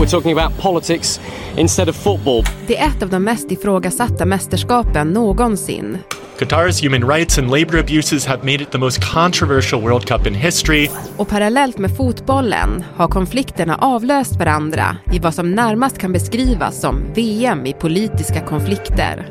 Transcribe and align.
We're 0.00 0.06
talking 0.06 0.38
about 0.38 0.58
politics 0.58 1.20
instead 1.56 1.88
of 1.88 1.96
football. 1.96 2.44
Det 2.66 2.78
är 2.78 2.88
ett 2.88 3.02
av 3.02 3.10
de 3.10 3.24
mest 3.24 3.52
ifrågasatta 3.52 4.26
mästerskapen 4.26 5.08
någonsin. 5.08 5.98
Qatar's 6.38 6.82
human 6.82 7.10
rights 7.10 7.38
and 7.38 7.50
labor 7.50 7.78
abuses 7.78 8.26
have 8.26 8.38
made 8.44 8.62
it 8.62 8.70
the 8.70 8.78
most 8.78 9.12
controversial 9.14 9.80
World 9.82 10.06
Cup 10.06 10.26
in 10.26 10.34
history. 10.34 10.90
Och 11.16 11.28
parallellt 11.28 11.78
med 11.78 11.96
fotbollen 11.96 12.84
har 12.96 13.08
konflikterna 13.08 13.76
avlöst 13.76 14.36
varandra 14.36 14.96
i 15.12 15.18
vad 15.18 15.34
som 15.34 15.50
närmast 15.50 15.98
kan 15.98 16.12
beskrivas 16.12 16.80
som 16.80 17.12
VM 17.14 17.66
i 17.66 17.72
politiska 17.72 18.40
konflikter. 18.40 19.28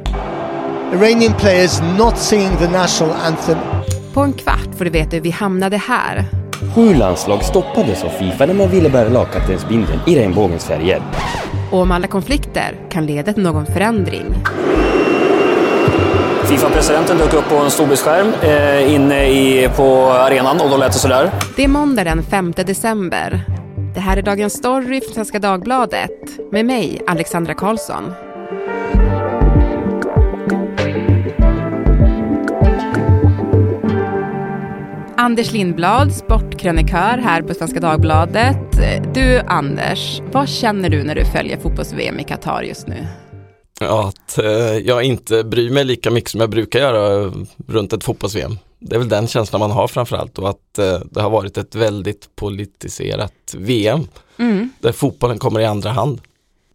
Iranian 0.93 1.33
players 1.33 1.81
not 1.97 2.17
singing 2.17 2.57
the 2.57 2.67
national 2.67 3.15
anthem. 3.25 3.57
På 4.13 4.21
en 4.21 4.33
kvart 4.33 4.75
får 4.77 4.86
du 4.86 4.91
veta 4.91 5.15
hur 5.15 5.21
vi 5.21 5.31
hamnade 5.31 5.77
här. 5.77 6.25
Sju 6.76 6.94
landslag 6.94 7.44
stoppades 7.44 8.04
av 8.04 8.10
Fifa 8.10 8.46
när 8.46 8.54
man 8.54 8.70
ville 8.70 8.89
bära 8.89 9.10
lagkaptensbindeln 9.10 10.00
i 10.07 10.16
regnbågens 10.16 10.66
färger. 10.66 11.02
Och 11.71 11.79
om 11.79 11.92
alla 11.92 12.07
konflikter 12.07 12.75
kan 12.89 13.06
leda 13.06 13.33
till 13.33 13.43
någon 13.43 13.66
förändring. 13.66 14.25
Fifa-presidenten 16.43 17.18
dök 17.18 17.33
upp 17.33 17.50
på 17.50 17.56
en 17.56 17.71
storbildsskärm 17.71 18.33
eh, 18.42 18.93
inne 18.96 19.30
i, 19.30 19.69
på 19.75 20.11
arenan 20.11 20.61
och 20.61 20.69
då 20.69 20.78
lät 20.78 20.93
det 20.93 21.00
sådär. 21.00 21.32
Det 21.56 21.64
är 21.64 21.68
måndag 21.68 22.04
den 22.04 22.24
5 22.24 22.52
december. 22.52 23.41
Det 23.94 24.00
här 24.00 24.18
är 24.18 24.21
Dagens 24.21 24.54
Story 24.54 25.02
från 25.02 25.14
Svenska 25.14 25.39
Dagbladet 25.39 26.11
med 26.52 26.66
mig, 26.66 27.02
Alexandra 27.07 27.54
Karlsson. 27.54 28.14
Anders 35.30 35.52
Lindblad, 35.52 36.14
sportkrönikör 36.16 37.17
här 37.17 37.42
på 37.42 37.53
Svenska 37.53 37.80
Dagbladet. 37.80 38.58
Du 39.14 39.39
Anders, 39.39 40.22
vad 40.31 40.50
känner 40.50 40.89
du 40.89 41.03
när 41.03 41.16
du 41.16 41.25
följer 41.25 41.58
fotbolls-VM 41.58 42.19
i 42.19 42.23
Qatar 42.23 42.64
just 42.64 42.88
nu? 42.88 43.08
Ja, 43.80 44.07
att 44.07 44.38
eh, 44.38 44.77
jag 44.77 45.03
inte 45.03 45.44
bryr 45.44 45.72
mig 45.72 45.85
lika 45.85 46.11
mycket 46.11 46.30
som 46.30 46.41
jag 46.41 46.50
brukar 46.50 46.80
göra 46.80 47.33
runt 47.67 47.94
ett 47.94 48.03
fotbolls-VM. 48.03 48.57
Det 48.80 48.95
är 48.95 49.00
väl 49.00 49.09
den 49.09 49.27
känslan 49.27 49.59
man 49.59 49.72
har 49.72 49.88
framförallt 49.88 50.38
och 50.38 50.50
att 50.50 50.77
eh, 50.80 51.00
det 51.11 51.22
har 51.22 51.30
varit 51.30 51.57
ett 51.57 51.75
väldigt 51.75 52.35
politiserat 52.35 53.55
VM 53.57 54.07
Mm. 54.39 54.69
där 54.80 54.91
fotbollen 54.91 55.39
kommer 55.39 55.59
i 55.59 55.66
andra 55.66 55.89
hand. 55.89 56.22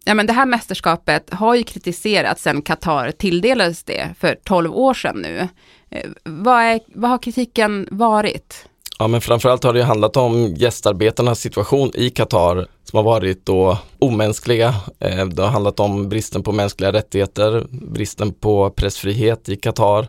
Ja, 0.05 0.13
men 0.13 0.27
det 0.27 0.33
här 0.33 0.45
mästerskapet 0.45 1.29
har 1.33 1.55
ju 1.55 1.63
kritiserats 1.63 2.43
sedan 2.43 2.61
Qatar 2.61 3.11
tilldelades 3.11 3.83
det 3.83 4.09
för 4.19 4.37
12 4.43 4.75
år 4.75 4.93
sedan 4.93 5.15
nu. 5.21 5.47
Eh, 5.89 6.09
vad, 6.23 6.61
är, 6.61 6.79
vad 6.87 7.09
har 7.09 7.17
kritiken 7.17 7.87
varit? 7.91 8.65
Ja 8.99 9.07
men 9.07 9.21
framförallt 9.21 9.63
har 9.63 9.73
det 9.73 9.83
handlat 9.83 10.17
om 10.17 10.55
gästarbetarnas 10.55 11.39
situation 11.39 11.91
i 11.93 12.09
Qatar 12.09 12.67
som 12.83 12.97
har 12.97 13.03
varit 13.03 13.45
då 13.45 13.77
omänskliga. 13.99 14.75
Eh, 14.99 15.25
det 15.25 15.41
har 15.41 15.49
handlat 15.49 15.79
om 15.79 16.09
bristen 16.09 16.43
på 16.43 16.51
mänskliga 16.51 16.93
rättigheter, 16.93 17.65
bristen 17.69 18.33
på 18.33 18.69
pressfrihet 18.69 19.49
i 19.49 19.55
Qatar. 19.55 20.07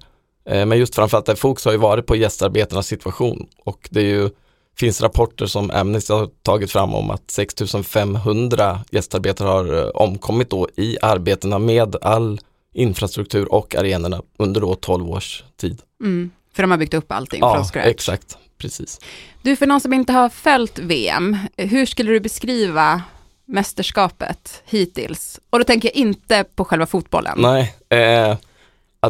Eh, 0.49 0.67
men 0.67 0.79
just 0.79 0.95
framförallt 0.95 1.27
det 1.27 1.37
fokus 1.37 1.65
har 1.65 1.73
ju 1.73 1.79
varit 1.79 2.07
på 2.07 2.17
gästarbetarnas 2.17 2.87
situation 2.87 3.47
och 3.65 3.89
det 3.91 4.01
är 4.01 4.05
ju, 4.05 4.31
finns 4.77 5.01
rapporter 5.01 5.47
som 5.47 5.71
Amnesty 5.71 6.13
har 6.13 6.29
tagit 6.43 6.71
fram 6.71 6.95
om 6.95 7.11
att 7.11 7.31
6500 7.31 8.81
gästarbetare 8.91 9.49
har 9.49 9.97
omkommit 9.97 10.51
då 10.51 10.69
i 10.77 10.97
arbetena 11.03 11.59
med 11.59 11.97
all 12.03 12.41
infrastruktur 12.77 13.53
och 13.53 13.75
arenorna 13.75 14.23
under 14.37 14.61
då 14.61 14.75
12 14.75 15.11
års 15.11 15.45
tid. 15.57 15.83
Mm. 16.01 16.31
För 16.55 16.63
de 16.63 16.71
har 16.71 16.79
byggt 16.79 16.95
upp 16.95 17.13
allting 17.13 17.41
Ja, 17.41 17.55
från 17.55 17.65
scratch. 17.65 17.87
exakt, 17.87 18.39
precis. 18.59 19.01
Du, 19.43 19.57
för 19.57 19.67
någon 19.67 19.81
som 19.81 19.93
inte 19.93 20.13
har 20.13 20.29
följt 20.29 20.79
VM, 20.79 21.37
hur 21.57 21.87
skulle 21.87 22.11
du 22.13 22.21
beskriva 22.21 23.03
mästerskapet 23.45 24.63
hittills? 24.65 25.41
Och 25.51 25.59
då 25.59 25.65
tänker 25.65 25.89
jag 25.89 25.97
inte 25.97 26.45
på 26.55 26.65
själva 26.65 26.87
fotbollen. 26.87 27.39
Nej, 27.39 27.75
eh, 27.89 28.37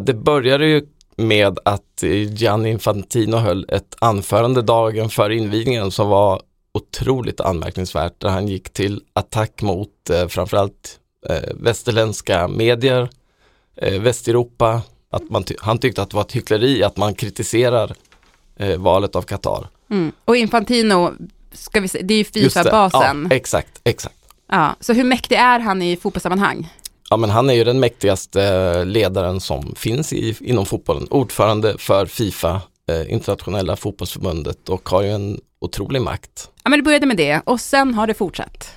det 0.01 0.15
började 0.15 0.67
ju 0.67 0.87
med 1.17 1.59
att 1.65 2.03
Gianni 2.03 2.71
Infantino 2.71 3.37
höll 3.37 3.67
ett 3.69 3.97
anförande 3.99 4.63
dagen 4.63 5.11
före 5.11 5.37
invigningen 5.37 5.91
som 5.91 6.09
var 6.09 6.43
otroligt 6.75 7.41
anmärkningsvärt 7.41 8.21
där 8.21 8.29
han 8.29 8.49
gick 8.49 8.73
till 8.73 9.03
attack 9.13 9.63
mot 9.63 10.11
eh, 10.11 10.29
framförallt 10.29 10.99
eh, 11.29 11.55
västerländska 11.55 12.49
medier, 12.49 13.09
eh, 13.77 14.01
Västeuropa, 14.01 14.83
att 15.11 15.31
man 15.31 15.45
ty- 15.45 15.57
han 15.61 15.79
tyckte 15.79 16.03
att 16.03 16.11
det 16.11 16.17
var 16.17 16.23
ett 16.25 16.33
hyckleri 16.33 16.83
att 16.83 16.97
man 16.97 17.15
kritiserar 17.15 17.95
eh, 18.57 18.77
valet 18.77 19.17
av 19.17 19.23
Qatar. 19.23 19.69
Mm. 19.91 20.13
Och 20.25 20.37
Infantino, 20.37 21.13
ska 21.53 21.81
vi 21.81 21.89
se, 21.89 22.03
det 22.03 22.15
är 22.15 22.19
ju. 22.19 22.25
Fifa-basen. 22.25 23.27
Ja, 23.31 23.37
exakt, 23.37 23.81
exakt. 23.85 24.15
Ja, 24.51 24.77
så 24.81 24.93
hur 24.93 25.05
mäktig 25.05 25.37
är 25.37 25.59
han 25.59 25.83
i 25.83 25.97
fotbollssammanhang? 25.97 26.73
Ja 27.11 27.17
men 27.17 27.31
han 27.31 27.51
är 27.51 27.55
ju 27.55 27.65
den 27.65 27.81
mäktigaste 27.81 28.43
eh, 28.45 28.87
ledaren 28.87 29.41
som 29.41 29.75
finns 29.77 30.13
i, 30.13 30.37
inom 30.41 30.67
fotbollen. 30.67 31.07
Ordförande 31.11 31.79
för 31.79 32.07
Fifa, 32.07 32.61
eh, 32.89 33.13
internationella 33.13 33.77
fotbollsförbundet 33.77 34.69
och 34.69 34.89
har 34.89 35.03
ju 35.03 35.11
en 35.11 35.41
otrolig 35.59 36.03
makt. 36.03 36.51
Ja, 36.65 36.71
men 36.71 36.79
det 36.79 36.83
började 36.83 37.07
med 37.07 37.17
det 37.17 37.41
och 37.45 37.61
sen 37.61 37.95
har 37.95 38.07
det 38.07 38.15
fortsatt. 38.15 38.71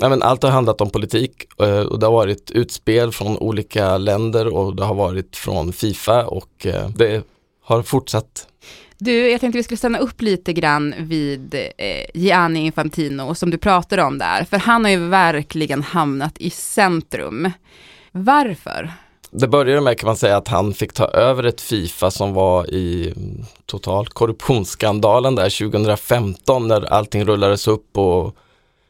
Ja, 0.00 0.08
men 0.08 0.22
allt 0.22 0.42
har 0.42 0.50
handlat 0.50 0.80
om 0.80 0.90
politik 0.90 1.60
eh, 1.60 1.80
och 1.80 1.98
det 1.98 2.06
har 2.06 2.12
varit 2.12 2.50
utspel 2.50 3.12
från 3.12 3.38
olika 3.38 3.96
länder 3.98 4.46
och 4.54 4.76
det 4.76 4.84
har 4.84 4.94
varit 4.94 5.36
från 5.36 5.72
Fifa 5.72 6.26
och 6.26 6.66
eh, 6.66 6.88
det 6.88 7.22
har 7.64 7.82
fortsatt. 7.82 8.48
Du, 8.98 9.30
jag 9.30 9.40
tänkte 9.40 9.58
vi 9.58 9.62
skulle 9.62 9.78
stanna 9.78 9.98
upp 9.98 10.22
lite 10.22 10.52
grann 10.52 10.94
vid 10.98 11.54
eh, 11.54 12.04
Gianni 12.14 12.66
Infantino 12.66 13.34
som 13.34 13.50
du 13.50 13.58
pratade 13.58 14.02
om 14.02 14.18
där, 14.18 14.44
för 14.44 14.56
han 14.56 14.84
har 14.84 14.90
ju 14.90 15.08
verkligen 15.08 15.82
hamnat 15.82 16.38
i 16.38 16.50
centrum. 16.50 17.50
Varför? 18.12 18.92
Det 19.30 19.48
började 19.48 19.80
med 19.80 19.98
kan 19.98 20.06
man 20.06 20.16
säga 20.16 20.36
att 20.36 20.48
han 20.48 20.74
fick 20.74 20.92
ta 20.92 21.04
över 21.04 21.44
ett 21.44 21.60
Fifa 21.60 22.10
som 22.10 22.34
var 22.34 22.74
i 22.74 23.12
mm, 23.16 23.44
total 23.66 24.06
korruptionsskandalen 24.06 25.34
där 25.34 25.70
2015 25.70 26.68
när 26.68 26.92
allting 26.92 27.24
rullades 27.24 27.68
upp 27.68 27.98
och 27.98 28.36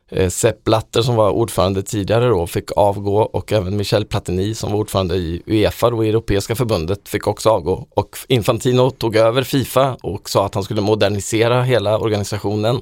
Eh, 0.09 0.29
Sepp 0.29 0.65
Blatter 0.65 1.03
som 1.03 1.17
var 1.17 1.31
ordförande 1.31 1.83
tidigare 1.83 2.29
då 2.29 2.47
fick 2.47 2.73
avgå 2.77 3.17
och 3.17 3.53
även 3.53 3.77
Michel 3.77 4.05
Platini 4.05 4.55
som 4.55 4.73
var 4.73 4.79
ordförande 4.79 5.15
i 5.15 5.43
Uefa 5.47 5.87
och 5.87 6.07
Europeiska 6.07 6.55
förbundet 6.55 7.09
fick 7.09 7.27
också 7.27 7.51
avgå. 7.51 7.87
Och 7.91 8.19
Infantino 8.29 8.91
tog 8.91 9.17
över 9.17 9.43
Fifa 9.43 9.97
och 10.03 10.31
sa 10.31 10.47
att 10.47 10.55
han 10.55 10.65
skulle 10.65 10.81
modernisera 10.81 11.63
hela 11.63 11.99
organisationen. 11.99 12.81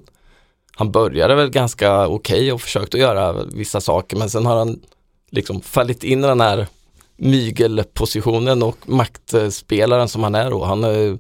Han 0.77 0.93
började 0.93 1.34
väl 1.34 1.50
ganska 1.50 2.09
okej 2.09 2.53
och 2.53 2.60
försökte 2.60 2.99
göra 2.99 3.33
vissa 3.33 3.81
saker 3.81 4.16
men 4.16 4.31
sen 4.31 4.47
har 4.47 4.56
han 4.56 4.81
liksom 5.31 5.60
fallit 5.60 6.04
in 6.04 6.25
i 6.25 6.27
den 6.27 6.41
här 6.41 6.66
mygelpositionen 7.16 8.62
och 8.62 8.77
maktspelaren 8.89 10.09
som 10.09 10.22
han 10.22 10.34
är 10.34 10.50
då. 10.50 10.65
Han 10.65 10.83
har 10.83 11.19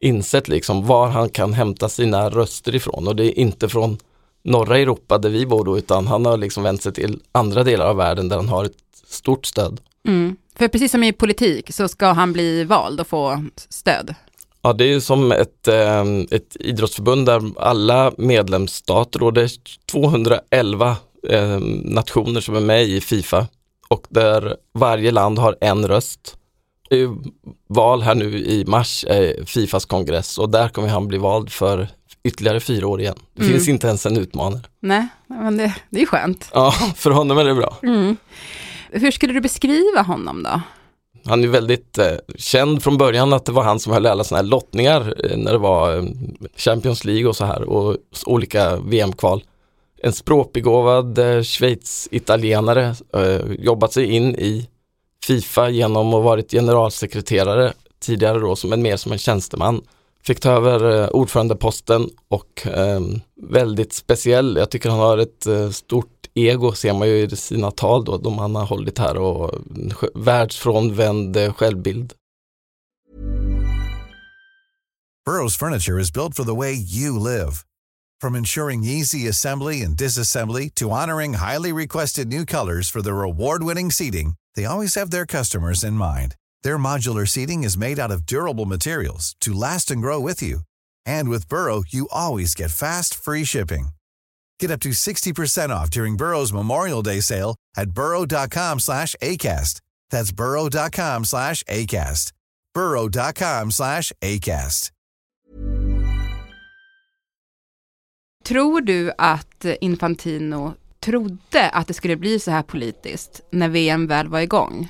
insett 0.00 0.48
liksom 0.48 0.86
var 0.86 1.06
han 1.06 1.28
kan 1.28 1.52
hämta 1.52 1.88
sina 1.88 2.30
röster 2.30 2.74
ifrån 2.74 3.08
och 3.08 3.16
det 3.16 3.24
är 3.24 3.38
inte 3.38 3.68
från 3.68 3.98
norra 4.42 4.78
Europa 4.78 5.18
där 5.18 5.30
vi 5.30 5.46
bor 5.46 5.64
då 5.64 5.78
utan 5.78 6.06
han 6.06 6.26
har 6.26 6.36
liksom 6.36 6.62
vänt 6.62 6.82
sig 6.82 6.92
till 6.92 7.20
andra 7.32 7.64
delar 7.64 7.86
av 7.86 7.96
världen 7.96 8.28
där 8.28 8.36
han 8.36 8.48
har 8.48 8.64
ett 8.64 8.76
stort 9.06 9.46
stöd. 9.46 9.80
Mm. 10.08 10.36
För 10.54 10.68
precis 10.68 10.92
som 10.92 11.04
i 11.04 11.12
politik 11.12 11.74
så 11.74 11.88
ska 11.88 12.06
han 12.06 12.32
bli 12.32 12.64
vald 12.64 13.00
och 13.00 13.06
få 13.06 13.44
stöd. 13.68 14.14
Ja 14.62 14.72
det 14.72 14.84
är 14.84 14.88
ju 14.88 15.00
som 15.00 15.32
ett, 15.32 15.68
eh, 15.68 16.04
ett 16.30 16.56
idrottsförbund 16.60 17.26
där 17.26 17.42
alla 17.56 18.12
medlemsstater 18.18 19.22
och 19.22 19.32
det 19.32 19.42
är 19.42 19.50
211 19.90 20.96
eh, 21.28 21.58
nationer 21.84 22.40
som 22.40 22.56
är 22.56 22.60
med 22.60 22.84
i 22.84 23.00
Fifa 23.00 23.46
och 23.88 24.06
där 24.08 24.56
varje 24.74 25.10
land 25.10 25.38
har 25.38 25.56
en 25.60 25.88
röst. 25.88 26.36
Det 26.90 27.00
är 27.00 27.16
val 27.68 28.02
här 28.02 28.14
nu 28.14 28.38
i 28.38 28.64
mars, 28.66 29.04
eh, 29.04 29.44
Fifas 29.44 29.84
kongress 29.84 30.38
och 30.38 30.50
där 30.50 30.68
kommer 30.68 30.88
han 30.88 31.08
bli 31.08 31.18
vald 31.18 31.50
för 31.52 31.88
ytterligare 32.24 32.60
fyra 32.60 32.86
år 32.88 33.00
igen. 33.00 33.14
Det 33.34 33.42
Mm. 33.42 33.52
finns 33.52 33.68
inte 33.68 33.86
ens 33.86 34.06
en 34.06 34.16
utmanare. 34.16 34.60
Nej, 34.80 35.06
men 35.26 35.56
det, 35.56 35.74
det 35.90 36.02
är 36.02 36.06
skönt. 36.06 36.50
Ja, 36.54 36.70
för 36.96 37.10
honom 37.10 37.38
är 37.38 37.44
det 37.44 37.54
bra. 37.54 37.76
Mm. 37.82 38.16
Hur 38.90 39.10
skulle 39.10 39.32
du 39.32 39.40
beskriva 39.40 40.02
honom 40.02 40.42
då? 40.42 40.60
Han 41.24 41.44
är 41.44 41.48
väldigt 41.48 41.98
eh, 41.98 42.06
känd 42.36 42.82
från 42.82 42.98
början 42.98 43.32
att 43.32 43.44
det 43.44 43.52
var 43.52 43.62
han 43.62 43.80
som 43.80 43.92
höll 43.92 44.06
alla 44.06 44.24
sådana 44.24 44.42
här 44.42 44.50
lottningar 44.50 45.14
eh, 45.30 45.36
när 45.36 45.52
det 45.52 45.58
var 45.58 45.96
eh, 45.96 46.04
Champions 46.56 47.04
League 47.04 47.26
och 47.26 47.36
så 47.36 47.44
här 47.44 47.62
och 47.62 47.96
olika 48.26 48.76
VM-kval. 48.76 49.44
En 50.02 50.12
språkbegåvad 50.12 51.18
eh, 51.18 51.42
Schweiz-italienare, 51.42 52.94
eh, 53.14 53.52
jobbat 53.58 53.92
sig 53.92 54.12
in 54.12 54.34
i 54.36 54.68
Fifa 55.26 55.68
genom 55.68 56.14
att 56.14 56.24
varit 56.24 56.50
generalsekreterare 56.50 57.72
tidigare 58.00 58.38
då 58.38 58.56
som 58.56 58.72
en 58.72 58.82
mer 58.82 58.96
som 58.96 59.12
en 59.12 59.18
tjänsteman. 59.18 59.82
Fick 60.26 60.40
ta 60.40 60.50
över 60.50 61.02
eh, 61.02 61.08
ordförandeposten 61.08 62.08
och 62.28 62.66
eh, 62.66 63.00
väldigt 63.42 63.92
speciell. 63.92 64.56
Jag 64.56 64.70
tycker 64.70 64.90
han 64.90 64.98
har 64.98 65.18
ett 65.18 65.46
eh, 65.46 65.70
stort 65.70 66.22
ego 66.34 66.72
ser 66.72 66.92
man 66.92 67.08
ju 67.08 67.14
i 67.14 67.36
sina 67.36 67.70
tal 67.70 68.04
då, 68.04 68.18
de 68.18 68.38
han 68.38 68.54
har 68.54 68.66
hållit 68.66 68.98
här 68.98 69.16
och 69.16 69.50
världsfrånvänd 70.14 71.36
eh, 71.36 71.52
självbild. 71.52 72.12
Burrow's 75.28 75.56
furniture 75.56 76.00
is 76.00 76.12
built 76.12 76.34
for 76.34 76.44
the 76.44 76.54
way 76.54 76.72
you 76.72 77.18
live. 77.18 77.52
From 78.20 78.34
ensuring 78.34 78.84
easy 78.84 79.28
assembly 79.28 79.82
and 79.82 79.96
disassembly 79.96 80.70
to 80.74 80.90
honoring 80.90 81.34
highly 81.34 81.72
requested 81.72 82.28
new 82.28 82.44
colors 82.44 82.90
for 82.90 83.02
their 83.02 83.22
award-winning 83.22 83.90
seating, 83.90 84.34
they 84.56 84.64
always 84.64 84.94
have 84.96 85.10
their 85.10 85.26
customers 85.26 85.84
in 85.84 85.94
mind. 85.94 86.34
Their 86.64 86.78
modular 86.78 87.26
seating 87.26 87.62
is 87.64 87.78
made 87.78 87.98
out 87.98 88.10
of 88.10 88.26
durable 88.26 88.66
materials 88.66 89.36
to 89.40 89.52
last 89.52 89.90
and 89.90 90.02
grow 90.02 90.18
with 90.18 90.42
you. 90.42 90.60
And 91.06 91.28
with 91.28 91.48
Burrow, 91.48 91.82
you 91.88 92.08
always 92.10 92.54
get 92.54 92.70
fast, 92.70 93.14
free 93.14 93.44
shipping. 93.44 93.90
Get 94.60 94.70
up 94.70 94.80
to 94.80 94.90
60% 94.90 95.70
off 95.70 95.90
during 95.90 96.16
Burrow's 96.16 96.52
Memorial 96.52 97.02
Day 97.02 97.20
sale 97.20 97.56
at 97.76 97.90
burrow.com 97.90 98.80
slash 98.80 99.14
ACAST. 99.22 99.80
That's 100.10 100.32
burrow.com 100.32 101.24
slash 101.24 101.62
ACAST. 101.64 102.32
burrow.com 102.74 103.70
slash 103.70 104.12
ACAST. 104.20 104.90
Tror 108.44 108.80
du 108.80 109.12
att 109.18 109.64
Infantino 109.80 110.74
trodde 111.00 111.70
att 111.70 111.88
det 111.88 111.94
skulle 111.94 112.16
bli 112.16 112.40
så 112.40 112.50
här 112.50 112.62
politiskt 112.62 113.40
när 113.50 113.68
VM 113.68 114.06
väl 114.06 114.28
var 114.28 114.40
igång? 114.40 114.88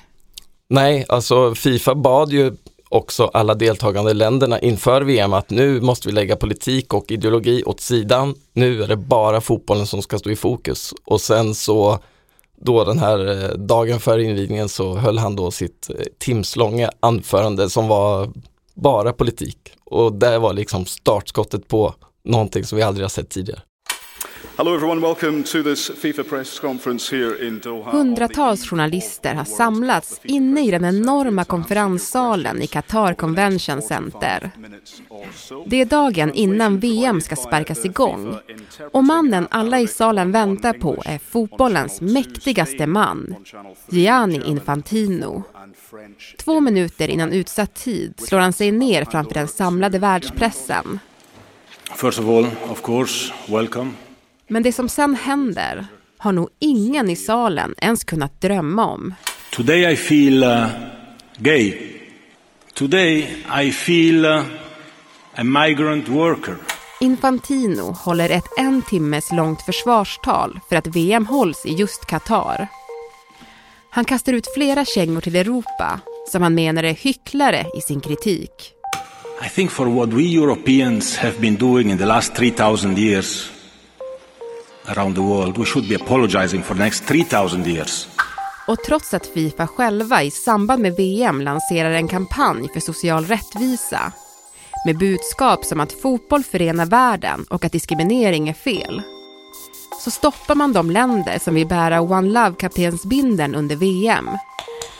Nej, 0.72 1.04
alltså 1.08 1.54
Fifa 1.54 1.94
bad 1.94 2.32
ju 2.32 2.52
också 2.88 3.24
alla 3.24 3.54
deltagande 3.54 4.14
länderna 4.14 4.60
inför 4.60 5.02
VM 5.02 5.32
att 5.32 5.50
nu 5.50 5.80
måste 5.80 6.08
vi 6.08 6.14
lägga 6.14 6.36
politik 6.36 6.94
och 6.94 7.10
ideologi 7.10 7.62
åt 7.66 7.80
sidan. 7.80 8.34
Nu 8.52 8.82
är 8.82 8.88
det 8.88 8.96
bara 8.96 9.40
fotbollen 9.40 9.86
som 9.86 10.02
ska 10.02 10.18
stå 10.18 10.30
i 10.30 10.36
fokus. 10.36 10.94
Och 11.04 11.20
sen 11.20 11.54
så 11.54 11.98
då 12.60 12.84
den 12.84 12.98
här 12.98 13.44
eh, 13.44 13.58
dagen 13.58 14.00
före 14.00 14.22
invigningen 14.22 14.68
så 14.68 14.94
höll 14.94 15.18
han 15.18 15.36
då 15.36 15.50
sitt 15.50 15.90
eh, 15.90 15.96
timslånga 16.18 16.90
anförande 17.00 17.70
som 17.70 17.88
var 17.88 18.32
bara 18.74 19.12
politik. 19.12 19.58
Och 19.84 20.12
det 20.12 20.38
var 20.38 20.52
liksom 20.52 20.86
startskottet 20.86 21.68
på 21.68 21.94
någonting 22.24 22.64
som 22.64 22.76
vi 22.76 22.82
aldrig 22.82 23.04
har 23.04 23.08
sett 23.08 23.30
tidigare. 23.30 23.60
Hundratals 27.90 28.70
journalister 28.70 29.34
har 29.34 29.44
samlats 29.44 30.20
inne 30.24 30.66
i 30.66 30.70
den 30.70 30.84
enorma 30.84 31.44
konferenssalen 31.44 32.62
i 32.62 32.66
Qatar 32.66 33.14
Convention 33.14 33.82
Center. 33.82 34.50
Det 35.66 35.80
är 35.80 35.84
dagen 35.84 36.32
innan 36.34 36.78
VM 36.78 37.20
ska 37.20 37.36
sparkas 37.36 37.84
igång. 37.84 38.36
Och 38.92 39.04
mannen 39.04 39.48
alla 39.50 39.80
i 39.80 39.86
salen 39.86 40.32
väntar 40.32 40.72
på 40.72 41.02
är 41.06 41.18
fotbollens 41.18 42.00
mäktigaste 42.00 42.86
man, 42.86 43.34
Gianni 43.90 44.42
Infantino. 44.46 45.42
Två 46.38 46.60
minuter 46.60 47.08
innan 47.08 47.32
utsatt 47.32 47.74
tid 47.74 48.14
slår 48.18 48.38
han 48.38 48.52
sig 48.52 48.72
ner 48.72 49.04
framför 49.04 49.34
den 49.34 49.48
samlade 49.48 49.98
världspressen. 49.98 50.98
First 51.96 52.18
of 52.18 52.26
all, 52.26 52.46
of 52.70 52.82
course, 52.82 53.32
welcome. 53.48 53.90
Men 54.48 54.62
det 54.62 54.72
som 54.72 54.88
sen 54.88 55.14
händer 55.14 55.86
har 56.18 56.32
nog 56.32 56.48
ingen 56.58 57.10
i 57.10 57.16
salen 57.16 57.74
ens 57.78 58.04
kunnat 58.04 58.40
drömma 58.40 58.86
om. 58.86 59.14
Today 59.52 59.92
I 59.92 59.96
feel 59.96 60.44
uh, 60.44 60.66
gay. 61.36 61.92
Today 62.74 63.36
I 63.62 63.72
feel 63.72 64.24
uh, 64.24 64.44
a 65.34 65.44
migrant 65.44 66.08
worker. 66.08 66.56
Infantino 67.00 67.82
håller 67.92 68.30
ett 68.30 68.58
en 68.58 68.82
timmes 68.82 69.32
långt 69.32 69.62
försvarstal 69.62 70.60
för 70.68 70.76
att 70.76 70.86
VM 70.86 71.26
hålls 71.26 71.66
i 71.66 71.72
just 71.72 72.06
Qatar. 72.06 72.68
Han 73.90 74.04
kastar 74.04 74.32
ut 74.32 74.46
flera 74.54 74.84
kängor 74.84 75.20
till 75.20 75.36
Europa 75.36 76.00
som 76.32 76.42
han 76.42 76.54
menar 76.54 76.82
är 76.82 76.94
hycklare 76.94 77.66
i 77.78 77.80
sin 77.80 78.00
kritik. 78.00 78.72
I 79.46 79.48
think 79.48 79.70
for 79.70 79.86
what 79.86 80.08
we 80.08 80.22
Europeans 80.22 81.16
have 81.16 81.40
been 81.40 81.56
doing 81.56 81.90
in 81.90 81.98
the 81.98 82.06
last 82.06 82.34
3000 82.34 82.98
years 82.98 83.52
around 84.86 85.14
the 85.14 85.20
world, 85.20 85.58
we 85.58 85.64
should 85.64 85.88
be 85.88 85.94
apologizing 85.94 86.62
for 86.62 86.74
the 86.74 86.84
next 86.84 87.04
3000 87.06 87.66
years. 87.66 88.08
Och 88.66 88.78
trots 88.78 89.14
att 89.14 89.26
Fifa 89.26 89.66
själva 89.66 90.22
i 90.22 90.30
samband 90.30 90.82
med 90.82 90.96
VM 90.96 91.40
lanserar 91.40 91.90
en 91.90 92.08
kampanj 92.08 92.68
för 92.72 92.80
social 92.80 93.24
rättvisa 93.24 94.12
med 94.86 94.98
budskap 94.98 95.64
som 95.64 95.80
att 95.80 95.92
fotboll 95.92 96.44
förenar 96.44 96.86
världen 96.86 97.44
och 97.50 97.64
att 97.64 97.72
diskriminering 97.72 98.48
är 98.48 98.54
fel 98.54 99.02
så 100.04 100.10
stoppar 100.10 100.54
man 100.54 100.72
de 100.72 100.90
länder 100.90 101.38
som 101.38 101.54
vill 101.54 101.66
bära 101.66 102.00
One 102.00 102.28
Love-kaptensbindeln 102.28 103.54
under 103.54 103.76
VM. 103.76 104.30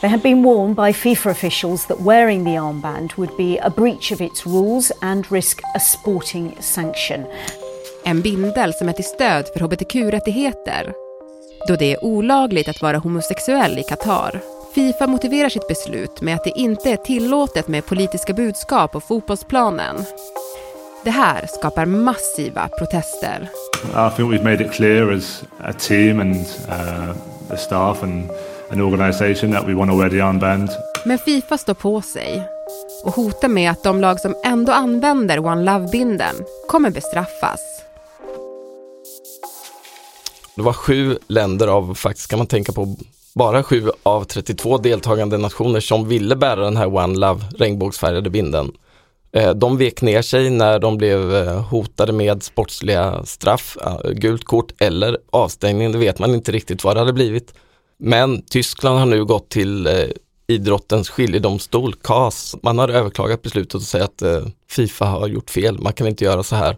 There 0.01 0.09
had 0.09 0.21
been 0.21 0.43
warned 0.43 0.75
by 0.75 0.93
FIFA 0.93 1.31
officials 1.31 1.85
that 1.85 1.99
wearing 1.99 2.45
the 2.45 2.57
armband 2.57 3.13
would 3.17 3.37
be 3.37 3.59
a 3.63 3.69
breach 3.69 4.11
of 4.11 4.21
its 4.21 4.45
rules 4.45 4.91
and 5.01 5.31
risk 5.31 5.61
a 5.75 5.79
sporting 5.79 6.57
sanction. 6.59 7.25
En 8.05 8.21
bindel 8.21 8.73
som 8.73 8.89
är 8.89 8.93
till 8.93 9.05
stöd 9.05 9.47
för 9.53 9.59
hbtq-rättigheter. 9.59 10.93
Då 11.67 11.75
det 11.75 11.93
är 11.93 12.03
olagligt 12.03 12.69
att 12.69 12.81
vara 12.81 12.97
homosexuell 12.97 13.79
i 13.79 13.83
Qatar. 13.83 14.41
Fifa 14.75 15.07
motiverar 15.07 15.49
sitt 15.49 15.67
beslut 15.67 16.21
med 16.21 16.35
att 16.35 16.43
det 16.43 16.59
inte 16.59 16.89
är 16.89 16.97
tillåtet 16.97 17.67
med 17.67 17.85
politiska 17.85 18.33
budskap 18.33 18.91
på 18.91 18.99
fotbollsplanen. 18.99 19.95
Det 21.03 21.11
här 21.11 21.47
skapar 21.47 21.85
massiva 21.85 22.69
protester. 22.79 23.49
I 23.83 24.15
think 24.15 24.31
we've 24.31 24.43
made 24.43 24.65
it 24.65 24.71
clear 24.71 25.11
as 25.11 25.43
a 25.59 25.73
team 25.73 26.19
and 26.19 26.35
uh, 26.69 27.15
the 27.49 27.57
staff 27.57 28.03
and 28.03 28.29
an 28.71 28.81
organisation 28.81 29.51
that 29.51 29.67
we 29.67 29.73
want 29.73 29.91
to 29.91 29.97
wear 29.97 30.09
the 30.09 30.21
armband. 30.21 30.69
Men 31.05 31.17
Fifa 31.17 31.57
står 31.57 31.73
på 31.73 32.01
sig 32.01 32.43
och 33.03 33.15
hotar 33.15 33.47
med 33.47 33.71
att 33.71 33.83
de 33.83 34.01
lag 34.01 34.19
som 34.19 34.35
ändå 34.43 34.71
använder 34.71 35.45
One 35.45 35.71
Love-bindeln 35.71 36.45
kommer 36.67 36.89
bestraffas. 36.89 37.72
Det 40.55 40.61
var 40.61 40.73
sju 40.73 41.17
länder 41.27 41.67
av, 41.67 41.95
faktiskt 41.95 42.27
kan 42.27 42.39
man 42.39 42.47
tänka 42.47 42.71
på, 42.71 42.95
bara 43.35 43.63
sju 43.63 43.89
av 44.03 44.23
32 44.23 44.77
deltagande 44.77 45.37
nationer 45.37 45.79
som 45.79 46.07
ville 46.07 46.35
bära 46.35 46.63
den 46.63 46.77
här 46.77 46.95
One 46.95 47.19
Love 47.19 47.45
regnbågsfärgade 47.57 48.29
vinden. 48.29 48.71
Eh, 49.31 49.53
de 49.53 49.77
vek 49.77 50.01
ner 50.01 50.21
sig 50.21 50.49
när 50.49 50.79
de 50.79 50.97
blev 50.97 51.35
eh, 51.35 51.61
hotade 51.61 52.13
med 52.13 52.43
sportsliga 52.43 53.25
straff, 53.25 53.77
eh, 53.81 54.11
gult 54.11 54.43
kort 54.43 54.73
eller 54.79 55.17
avstängning, 55.31 55.91
det 55.91 55.97
vet 55.97 56.19
man 56.19 56.33
inte 56.33 56.51
riktigt 56.51 56.83
vad 56.83 56.95
det 56.95 56.99
hade 56.99 57.13
blivit. 57.13 57.53
Men 57.97 58.41
Tyskland 58.41 58.99
har 58.99 59.05
nu 59.05 59.25
gått 59.25 59.49
till 59.49 59.89
idrottens 60.47 61.09
skiljedomstol, 61.09 61.93
CAS. 61.93 62.55
Man 62.61 62.79
har 62.79 62.89
överklagat 62.89 63.41
beslutet 63.41 63.73
och 63.73 63.81
säger 63.81 64.05
att 64.05 64.23
Fifa 64.69 65.05
har 65.05 65.27
gjort 65.27 65.49
fel, 65.49 65.79
man 65.79 65.93
kan 65.93 66.07
inte 66.07 66.25
göra 66.25 66.43
så 66.43 66.55
här. 66.55 66.77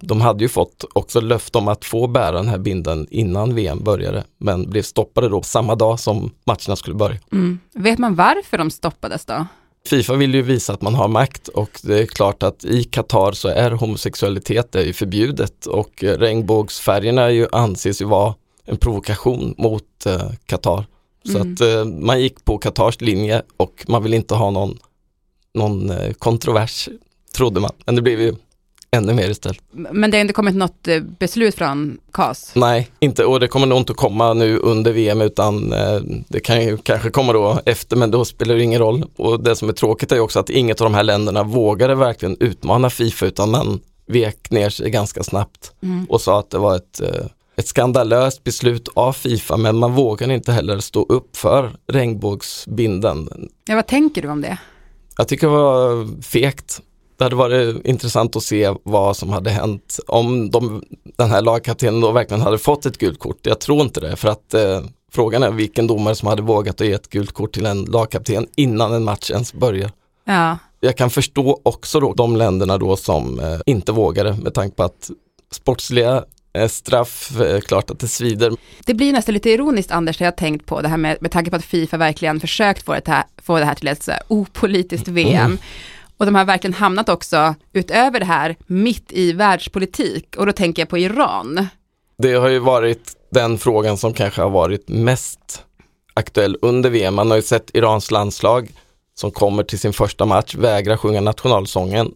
De 0.00 0.20
hade 0.20 0.44
ju 0.44 0.48
fått 0.48 0.84
också 0.92 1.20
löfte 1.20 1.58
om 1.58 1.68
att 1.68 1.84
få 1.84 2.06
bära 2.06 2.32
den 2.32 2.48
här 2.48 2.58
binden 2.58 3.06
innan 3.10 3.54
VM 3.54 3.84
började, 3.84 4.24
men 4.38 4.70
blev 4.70 4.82
stoppade 4.82 5.28
då 5.28 5.42
samma 5.42 5.74
dag 5.74 6.00
som 6.00 6.30
matcherna 6.44 6.76
skulle 6.76 6.96
börja. 6.96 7.18
Mm. 7.32 7.58
Vet 7.74 7.98
man 7.98 8.14
varför 8.14 8.58
de 8.58 8.70
stoppades 8.70 9.24
då? 9.24 9.46
Fifa 9.86 10.14
vill 10.14 10.34
ju 10.34 10.42
visa 10.42 10.72
att 10.72 10.82
man 10.82 10.94
har 10.94 11.08
makt 11.08 11.48
och 11.48 11.80
det 11.82 12.02
är 12.02 12.06
klart 12.06 12.42
att 12.42 12.64
i 12.64 12.84
Qatar 12.84 13.32
så 13.32 13.48
är 13.48 13.70
homosexualitet 13.70 14.74
är 14.74 14.82
ju 14.82 14.92
förbjudet 14.92 15.66
och 15.66 16.02
regnbågsfärgerna 16.02 17.30
ju 17.30 17.46
anses 17.52 18.00
ju 18.00 18.04
vara 18.04 18.34
en 18.64 18.76
provokation 18.76 19.54
mot 19.58 20.06
eh, 20.06 20.30
Qatar. 20.46 20.86
Så 21.24 21.38
mm. 21.38 21.52
att 21.52 21.60
eh, 21.60 21.84
man 21.84 22.20
gick 22.20 22.44
på 22.44 22.58
Qatars 22.58 23.00
linje 23.00 23.42
och 23.56 23.84
man 23.88 24.02
vill 24.02 24.14
inte 24.14 24.34
ha 24.34 24.50
någon, 24.50 24.78
någon 25.54 25.90
eh, 25.90 26.12
kontrovers, 26.12 26.88
trodde 27.36 27.60
man. 27.60 27.72
Men 27.86 27.94
det 27.94 28.02
blev 28.02 28.20
ju 28.20 28.34
ännu 28.90 29.14
mer 29.14 29.30
istället. 29.30 29.60
Men 29.70 30.10
det 30.10 30.16
har 30.16 30.20
inte 30.20 30.32
kommit 30.32 30.54
något 30.54 30.88
eh, 30.88 31.00
beslut 31.00 31.54
från 31.54 31.98
CAS? 32.12 32.52
Nej, 32.54 32.88
inte 33.00 33.24
och 33.24 33.40
det 33.40 33.48
kommer 33.48 33.66
nog 33.66 33.78
inte 33.78 33.92
komma 33.92 34.34
nu 34.34 34.58
under 34.58 34.92
VM 34.92 35.20
utan 35.20 35.72
eh, 35.72 36.00
det 36.28 36.40
kan 36.40 36.62
ju 36.62 36.76
kanske 36.76 37.10
komma 37.10 37.32
då 37.32 37.60
efter 37.66 37.96
men 37.96 38.10
då 38.10 38.24
spelar 38.24 38.54
det 38.54 38.62
ingen 38.62 38.80
roll. 38.80 39.04
Och 39.16 39.42
det 39.42 39.56
som 39.56 39.68
är 39.68 39.72
tråkigt 39.72 40.12
är 40.12 40.20
också 40.20 40.40
att 40.40 40.50
inget 40.50 40.80
av 40.80 40.84
de 40.84 40.94
här 40.94 41.02
länderna 41.02 41.42
vågade 41.42 41.94
verkligen 41.94 42.36
utmana 42.40 42.90
Fifa 42.90 43.26
utan 43.26 43.50
man 43.50 43.80
vek 44.06 44.50
ner 44.50 44.70
sig 44.70 44.90
ganska 44.90 45.22
snabbt 45.22 45.72
mm. 45.82 46.06
och 46.08 46.20
sa 46.20 46.38
att 46.38 46.50
det 46.50 46.58
var 46.58 46.76
ett 46.76 47.00
eh, 47.00 47.26
ett 47.56 47.66
skandalöst 47.66 48.44
beslut 48.44 48.88
av 48.94 49.12
Fifa 49.12 49.56
men 49.56 49.76
man 49.76 49.92
vågar 49.92 50.30
inte 50.30 50.52
heller 50.52 50.78
stå 50.78 51.02
upp 51.08 51.36
för 51.36 51.70
regnbågsbinden. 51.86 53.48
Ja, 53.64 53.74
vad 53.74 53.86
tänker 53.86 54.22
du 54.22 54.28
om 54.28 54.40
det? 54.40 54.58
Jag 55.16 55.28
tycker 55.28 55.46
det 55.46 55.52
var 55.52 56.22
fegt 56.22 56.80
det 57.18 57.24
hade 57.24 57.36
varit 57.36 57.86
intressant 57.86 58.36
att 58.36 58.42
se 58.42 58.74
vad 58.82 59.16
som 59.16 59.30
hade 59.30 59.50
hänt 59.50 60.00
om 60.06 60.50
de, 60.50 60.82
den 61.16 61.30
här 61.30 61.42
lagkaptenen 61.42 62.00
då 62.00 62.12
verkligen 62.12 62.40
hade 62.40 62.58
fått 62.58 62.86
ett 62.86 62.98
gult 62.98 63.18
kort. 63.18 63.38
Jag 63.42 63.60
tror 63.60 63.80
inte 63.80 64.00
det 64.00 64.16
för 64.16 64.28
att 64.28 64.54
eh, 64.54 64.80
frågan 65.12 65.42
är 65.42 65.50
vilken 65.50 65.86
domare 65.86 66.14
som 66.14 66.28
hade 66.28 66.42
vågat 66.42 66.80
att 66.80 66.86
ge 66.86 66.92
ett 66.92 67.10
gult 67.10 67.32
kort 67.32 67.52
till 67.52 67.66
en 67.66 67.84
lagkapten 67.84 68.46
innan 68.56 68.92
en 68.92 69.04
match 69.04 69.30
ens 69.30 69.52
börjar. 69.52 69.90
Ja. 70.24 70.58
Jag 70.80 70.96
kan 70.96 71.10
förstå 71.10 71.60
också 71.62 72.00
då 72.00 72.14
de 72.14 72.36
länderna 72.36 72.78
då 72.78 72.96
som 72.96 73.40
eh, 73.40 73.60
inte 73.66 73.92
vågade 73.92 74.32
med 74.34 74.54
tanke 74.54 74.76
på 74.76 74.82
att 74.82 75.10
sportsliga 75.50 76.24
eh, 76.52 76.68
straff, 76.68 77.40
eh, 77.40 77.60
klart 77.60 77.90
att 77.90 77.98
det 77.98 78.08
svider. 78.08 78.52
Det 78.84 78.94
blir 78.94 79.12
nästan 79.12 79.34
lite 79.34 79.50
ironiskt 79.50 79.90
Anders, 79.90 80.18
det 80.18 80.24
jag 80.24 80.36
tänkt 80.36 80.66
på 80.66 80.80
det 80.82 80.88
här 80.88 80.96
med, 80.96 81.16
med 81.20 81.30
tanke 81.30 81.50
på 81.50 81.56
att 81.56 81.64
Fifa 81.64 81.96
verkligen 81.96 82.40
försökt 82.40 82.84
få 82.84 82.92
det 82.92 83.08
här, 83.08 83.24
få 83.42 83.58
det 83.58 83.64
här 83.64 83.74
till 83.74 83.88
ett 83.88 84.02
så 84.02 84.10
här 84.10 84.22
opolitiskt 84.28 85.08
VM. 85.08 85.44
Mm 85.44 85.58
och 86.18 86.26
de 86.26 86.34
har 86.34 86.44
verkligen 86.44 86.74
hamnat 86.74 87.08
också, 87.08 87.54
utöver 87.72 88.20
det 88.20 88.26
här, 88.26 88.56
mitt 88.66 89.12
i 89.12 89.32
världspolitik. 89.32 90.36
Och 90.36 90.46
då 90.46 90.52
tänker 90.52 90.82
jag 90.82 90.88
på 90.88 90.98
Iran. 90.98 91.66
Det 92.18 92.32
har 92.32 92.48
ju 92.48 92.58
varit 92.58 93.16
den 93.30 93.58
frågan 93.58 93.96
som 93.96 94.12
kanske 94.12 94.42
har 94.42 94.50
varit 94.50 94.88
mest 94.88 95.64
aktuell 96.14 96.56
under 96.62 96.90
VM. 96.90 97.14
Man 97.14 97.30
har 97.30 97.36
ju 97.36 97.42
sett 97.42 97.70
Irans 97.74 98.10
landslag 98.10 98.70
som 99.14 99.30
kommer 99.30 99.62
till 99.62 99.78
sin 99.78 99.92
första 99.92 100.24
match 100.24 100.54
vägra 100.54 100.98
sjunga 100.98 101.20
nationalsången. 101.20 102.14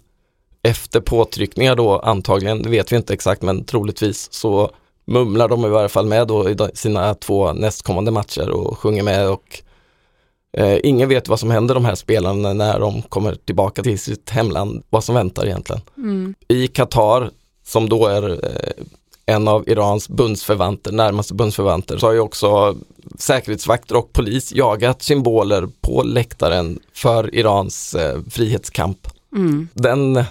Efter 0.62 1.00
påtryckningar 1.00 1.76
då 1.76 1.98
antagligen, 1.98 2.62
det 2.62 2.68
vet 2.68 2.92
vi 2.92 2.96
inte 2.96 3.14
exakt 3.14 3.42
men 3.42 3.64
troligtvis 3.64 4.32
så 4.32 4.70
mumlar 5.04 5.48
de 5.48 5.66
i 5.66 5.68
varje 5.68 5.88
fall 5.88 6.06
med 6.06 6.28
då 6.28 6.50
i 6.50 6.56
sina 6.74 7.14
två 7.14 7.52
nästkommande 7.52 8.10
matcher 8.10 8.50
och 8.50 8.78
sjunger 8.78 9.02
med 9.02 9.28
och 9.28 9.62
eh, 10.52 10.78
ingen 10.82 11.08
vet 11.08 11.28
vad 11.28 11.40
som 11.40 11.50
händer 11.50 11.74
de 11.74 11.84
här 11.84 11.94
spelarna 11.94 12.52
när 12.52 12.80
de 12.80 13.02
kommer 13.02 13.34
tillbaka 13.34 13.82
till 13.82 13.98
sitt 13.98 14.30
hemland, 14.30 14.82
vad 14.90 15.04
som 15.04 15.14
väntar 15.14 15.46
egentligen. 15.46 15.82
Mm. 15.96 16.34
I 16.48 16.68
Qatar, 16.68 17.30
som 17.64 17.88
då 17.88 18.06
är 18.06 18.30
eh, 18.30 18.84
en 19.26 19.48
av 19.48 19.68
Irans 19.68 20.08
bundsförvanter, 20.08 20.92
närmaste 20.92 21.34
bundsförvanter, 21.34 21.98
så 21.98 22.06
har 22.06 22.12
ju 22.12 22.20
också 22.20 22.76
säkerhetsvakter 23.18 23.96
och 23.96 24.12
polis 24.12 24.52
jagat 24.52 25.02
symboler 25.02 25.68
på 25.80 26.02
läktaren 26.02 26.78
för 26.92 27.34
Irans 27.34 27.94
eh, 27.94 28.20
frihetskamp. 28.30 29.08
Mm. 29.36 29.68
Den 29.74 30.24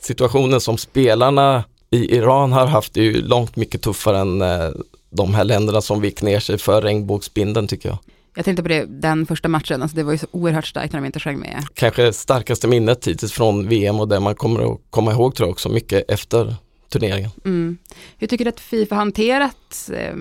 situationen 0.00 0.60
som 0.60 0.78
spelarna 0.78 1.64
i 1.90 2.16
Iran 2.16 2.52
har 2.52 2.66
haft 2.66 2.96
är 2.96 3.02
ju 3.02 3.22
långt 3.22 3.56
mycket 3.56 3.82
tuffare 3.82 4.18
än 4.18 4.42
eh, 4.42 4.70
de 5.10 5.34
här 5.34 5.44
länderna 5.44 5.80
som 5.80 6.00
vek 6.00 6.22
ner 6.22 6.40
sig 6.40 6.58
för 6.58 6.82
regnbågsbinden 6.82 7.68
tycker 7.68 7.88
jag. 7.88 7.98
Jag 8.38 8.44
tänkte 8.44 8.62
på 8.62 8.68
det, 8.68 8.84
den 8.88 9.26
första 9.26 9.48
matchen, 9.48 9.82
alltså 9.82 9.96
det 9.96 10.02
var 10.02 10.12
ju 10.12 10.18
så 10.18 10.26
oerhört 10.30 10.66
starkt 10.66 10.92
när 10.92 11.00
de 11.00 11.06
inte 11.06 11.20
sjöng 11.20 11.38
med. 11.38 11.64
Kanske 11.74 12.12
starkaste 12.12 12.68
minnet 12.68 13.08
hittills 13.08 13.32
från 13.32 13.68
VM 13.68 14.00
och 14.00 14.08
det 14.08 14.20
man 14.20 14.34
kommer 14.34 14.72
att 14.72 14.80
komma 14.90 15.12
ihåg 15.12 15.34
tror 15.34 15.48
jag 15.48 15.52
också 15.52 15.68
mycket 15.68 16.10
efter 16.10 16.54
turneringen. 16.88 17.30
Mm. 17.44 17.78
Hur 18.18 18.26
tycker 18.26 18.44
du 18.44 18.48
att 18.48 18.60
Fifa 18.60 18.94
hanterat 18.94 19.90
eh, 19.94 20.14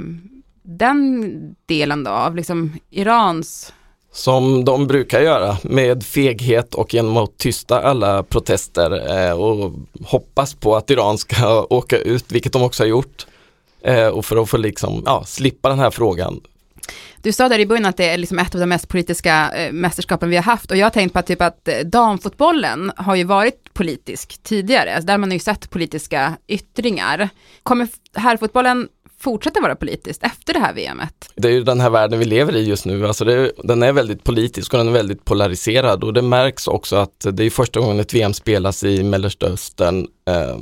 den 0.63 1.55
delen 1.65 2.03
då 2.03 2.11
av 2.11 2.35
liksom 2.35 2.73
Irans 2.89 3.73
som 4.11 4.65
de 4.65 4.87
brukar 4.87 5.21
göra 5.21 5.57
med 5.63 6.03
feghet 6.03 6.75
och 6.75 6.93
genom 6.93 7.17
att 7.17 7.37
tysta 7.37 7.81
alla 7.81 8.23
protester 8.23 9.17
eh, 9.17 9.31
och 9.31 9.73
hoppas 10.03 10.53
på 10.53 10.75
att 10.75 10.89
Iran 10.89 11.17
ska 11.17 11.63
åka 11.69 11.97
ut, 11.97 12.31
vilket 12.31 12.53
de 12.53 12.63
också 12.63 12.83
har 12.83 12.87
gjort. 12.87 13.27
Eh, 13.81 14.07
och 14.07 14.25
för 14.25 14.41
att 14.41 14.49
få 14.49 14.57
liksom, 14.57 15.03
ja, 15.05 15.23
slippa 15.25 15.69
den 15.69 15.79
här 15.79 15.91
frågan. 15.91 16.41
Du 17.21 17.31
sa 17.31 17.49
där 17.49 17.59
i 17.59 17.65
början 17.65 17.85
att 17.85 17.97
det 17.97 18.09
är 18.09 18.17
liksom 18.17 18.39
ett 18.39 18.55
av 18.55 18.61
de 18.61 18.67
mest 18.67 18.87
politiska 18.87 19.51
eh, 19.51 19.71
mästerskapen 19.71 20.29
vi 20.29 20.35
har 20.35 20.43
haft 20.43 20.71
och 20.71 20.77
jag 20.77 20.85
har 20.85 20.91
tänkt 20.91 21.13
på 21.13 21.19
att, 21.19 21.27
typ 21.27 21.41
att 21.41 21.67
eh, 21.67 21.77
damfotbollen 21.77 22.91
har 22.95 23.15
ju 23.15 23.23
varit 23.23 23.73
politisk 23.73 24.43
tidigare, 24.43 24.95
alltså 24.95 25.07
där 25.07 25.17
har 25.17 25.27
ju 25.27 25.39
sett 25.39 25.69
politiska 25.69 26.37
yttringar. 26.47 27.29
Kommer 27.63 27.87
herrfotbollen 28.13 28.87
fortsätta 29.19 29.61
vara 29.61 29.75
politiskt 29.75 30.23
efter 30.23 30.53
det 30.53 30.59
här 30.59 30.73
VMet? 30.73 31.31
Det 31.35 31.47
är 31.47 31.51
ju 31.51 31.63
den 31.63 31.79
här 31.79 31.89
världen 31.89 32.19
vi 32.19 32.25
lever 32.25 32.55
i 32.55 32.63
just 32.63 32.85
nu, 32.85 33.07
alltså 33.07 33.25
det, 33.25 33.51
den 33.63 33.83
är 33.83 33.91
väldigt 33.91 34.23
politisk 34.23 34.73
och 34.73 34.77
den 34.77 34.87
är 34.87 34.91
väldigt 34.91 35.25
polariserad 35.25 36.03
och 36.03 36.13
det 36.13 36.21
märks 36.21 36.67
också 36.67 36.95
att 36.95 37.25
det 37.31 37.43
är 37.43 37.49
första 37.49 37.79
gången 37.79 37.99
ett 37.99 38.13
VM 38.13 38.33
spelas 38.33 38.83
i 38.83 39.03
Mellersta 39.03 39.45
Östern 39.45 40.07
eh, 40.27 40.57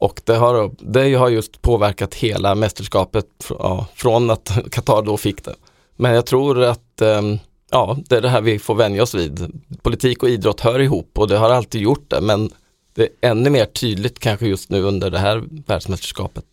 och 0.00 0.20
det 0.24 0.34
har, 0.34 0.70
det 0.78 1.14
har 1.14 1.28
just 1.28 1.62
påverkat 1.62 2.14
hela 2.14 2.54
mästerskapet 2.54 3.26
ja, 3.48 3.86
från 3.94 4.30
att 4.30 4.58
Qatar 4.70 5.02
då 5.02 5.16
fick 5.16 5.44
det. 5.44 5.54
Men 5.96 6.14
jag 6.14 6.26
tror 6.26 6.62
att 6.62 7.00
eh, 7.00 7.22
ja, 7.70 7.96
det 8.08 8.16
är 8.16 8.20
det 8.20 8.28
här 8.28 8.40
vi 8.40 8.58
får 8.58 8.74
vänja 8.74 9.02
oss 9.02 9.14
vid. 9.14 9.60
Politik 9.82 10.22
och 10.22 10.28
idrott 10.28 10.60
hör 10.60 10.80
ihop 10.80 11.18
och 11.18 11.28
det 11.28 11.38
har 11.38 11.50
alltid 11.50 11.80
gjort 11.80 12.10
det 12.10 12.20
men 12.20 12.50
det 12.94 13.02
är 13.02 13.30
ännu 13.30 13.50
mer 13.50 13.64
tydligt 13.64 14.18
kanske 14.18 14.46
just 14.46 14.70
nu 14.70 14.82
under 14.82 15.10
det 15.10 15.18
här 15.18 15.44
världsmästerskapet. 15.66 16.44